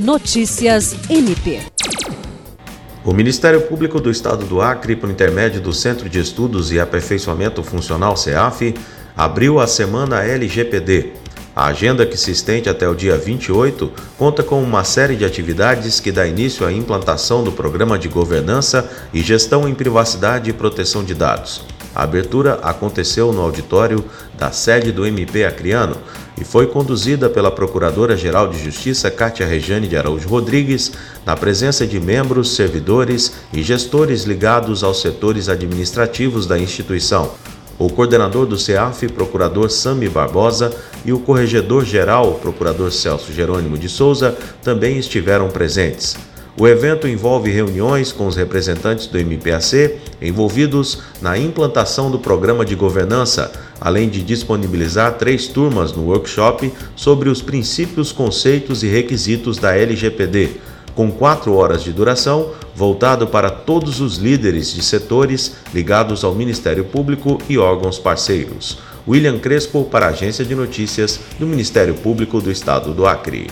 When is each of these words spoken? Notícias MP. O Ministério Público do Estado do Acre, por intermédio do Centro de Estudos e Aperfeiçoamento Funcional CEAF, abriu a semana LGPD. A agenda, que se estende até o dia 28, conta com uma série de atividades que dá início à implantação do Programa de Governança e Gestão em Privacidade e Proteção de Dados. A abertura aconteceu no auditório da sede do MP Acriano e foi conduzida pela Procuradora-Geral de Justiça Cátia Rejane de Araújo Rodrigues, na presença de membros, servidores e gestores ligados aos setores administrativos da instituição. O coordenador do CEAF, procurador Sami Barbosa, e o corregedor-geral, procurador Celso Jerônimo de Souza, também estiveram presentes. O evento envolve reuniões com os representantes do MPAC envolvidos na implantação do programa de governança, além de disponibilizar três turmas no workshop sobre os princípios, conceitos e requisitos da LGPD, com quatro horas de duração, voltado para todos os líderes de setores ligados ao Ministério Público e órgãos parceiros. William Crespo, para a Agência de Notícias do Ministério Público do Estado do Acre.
Notícias 0.00 0.96
MP. 1.10 1.60
O 3.04 3.12
Ministério 3.12 3.60
Público 3.60 4.00
do 4.00 4.10
Estado 4.10 4.46
do 4.46 4.58
Acre, 4.58 4.96
por 4.96 5.10
intermédio 5.10 5.60
do 5.60 5.74
Centro 5.74 6.08
de 6.08 6.18
Estudos 6.18 6.72
e 6.72 6.80
Aperfeiçoamento 6.80 7.62
Funcional 7.62 8.16
CEAF, 8.16 8.74
abriu 9.14 9.60
a 9.60 9.66
semana 9.66 10.24
LGPD. 10.24 11.12
A 11.54 11.66
agenda, 11.66 12.06
que 12.06 12.16
se 12.16 12.30
estende 12.30 12.70
até 12.70 12.88
o 12.88 12.94
dia 12.94 13.18
28, 13.18 13.92
conta 14.16 14.42
com 14.42 14.62
uma 14.62 14.84
série 14.84 15.16
de 15.16 15.24
atividades 15.26 16.00
que 16.00 16.10
dá 16.10 16.26
início 16.26 16.66
à 16.66 16.72
implantação 16.72 17.44
do 17.44 17.52
Programa 17.52 17.98
de 17.98 18.08
Governança 18.08 18.90
e 19.12 19.20
Gestão 19.20 19.68
em 19.68 19.74
Privacidade 19.74 20.48
e 20.48 20.54
Proteção 20.54 21.04
de 21.04 21.14
Dados. 21.14 21.60
A 21.94 22.04
abertura 22.04 22.54
aconteceu 22.62 23.32
no 23.32 23.40
auditório 23.40 24.04
da 24.38 24.52
sede 24.52 24.92
do 24.92 25.04
MP 25.04 25.44
Acriano 25.44 25.96
e 26.40 26.44
foi 26.44 26.66
conduzida 26.66 27.28
pela 27.28 27.50
Procuradora-Geral 27.50 28.48
de 28.48 28.62
Justiça 28.62 29.10
Cátia 29.10 29.46
Rejane 29.46 29.88
de 29.88 29.96
Araújo 29.96 30.28
Rodrigues, 30.28 30.92
na 31.26 31.36
presença 31.36 31.86
de 31.86 32.00
membros, 32.00 32.54
servidores 32.54 33.32
e 33.52 33.62
gestores 33.62 34.22
ligados 34.22 34.82
aos 34.82 35.00
setores 35.00 35.48
administrativos 35.48 36.46
da 36.46 36.58
instituição. 36.58 37.32
O 37.78 37.88
coordenador 37.88 38.46
do 38.46 38.58
CEAF, 38.58 39.08
procurador 39.08 39.70
Sami 39.70 40.08
Barbosa, 40.08 40.70
e 41.04 41.12
o 41.12 41.18
corregedor-geral, 41.18 42.34
procurador 42.34 42.92
Celso 42.92 43.32
Jerônimo 43.32 43.78
de 43.78 43.88
Souza, 43.88 44.36
também 44.62 44.98
estiveram 44.98 45.48
presentes. 45.48 46.14
O 46.58 46.66
evento 46.66 47.06
envolve 47.08 47.50
reuniões 47.50 48.12
com 48.12 48.26
os 48.26 48.36
representantes 48.36 49.06
do 49.06 49.18
MPAC 49.18 49.98
envolvidos 50.20 51.02
na 51.20 51.38
implantação 51.38 52.10
do 52.10 52.18
programa 52.18 52.64
de 52.64 52.74
governança, 52.74 53.52
além 53.80 54.08
de 54.08 54.22
disponibilizar 54.22 55.14
três 55.14 55.46
turmas 55.46 55.92
no 55.92 56.04
workshop 56.04 56.72
sobre 56.94 57.28
os 57.28 57.40
princípios, 57.40 58.12
conceitos 58.12 58.82
e 58.82 58.88
requisitos 58.88 59.58
da 59.58 59.74
LGPD, 59.74 60.50
com 60.94 61.10
quatro 61.10 61.54
horas 61.54 61.82
de 61.82 61.92
duração, 61.92 62.50
voltado 62.74 63.26
para 63.26 63.48
todos 63.48 64.00
os 64.00 64.16
líderes 64.16 64.72
de 64.72 64.82
setores 64.82 65.54
ligados 65.72 66.24
ao 66.24 66.34
Ministério 66.34 66.84
Público 66.84 67.40
e 67.48 67.56
órgãos 67.56 67.98
parceiros. 67.98 68.78
William 69.08 69.38
Crespo, 69.38 69.84
para 69.84 70.06
a 70.06 70.10
Agência 70.10 70.44
de 70.44 70.54
Notícias 70.54 71.20
do 71.38 71.46
Ministério 71.46 71.94
Público 71.94 72.40
do 72.40 72.50
Estado 72.50 72.92
do 72.92 73.06
Acre. 73.06 73.46